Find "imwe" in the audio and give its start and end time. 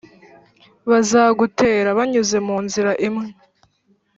3.07-3.25